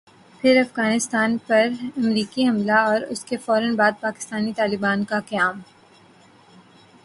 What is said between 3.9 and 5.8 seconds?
پاکستانی طالبان کا قیام۔